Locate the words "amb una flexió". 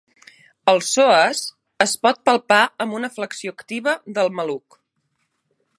2.87-3.55